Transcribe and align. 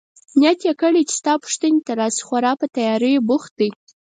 نیت 0.39 0.59
يې 0.67 0.73
کړی 0.81 1.01
چي 1.09 1.13
ستا 1.19 1.33
پوښتنې 1.43 1.79
ته 1.85 1.91
راشي، 1.99 2.21
خورا 2.27 2.51
په 2.59 2.65
تیاریو 2.75 3.25
بوخت 3.29 3.51
دی. 3.59 3.69